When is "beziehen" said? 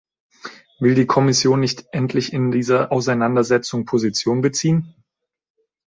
4.41-4.95